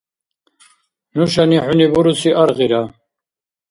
Нушани 1.15 1.57
хӀуни 1.65 1.87
буруси 1.93 2.29
аргъира 2.41 2.81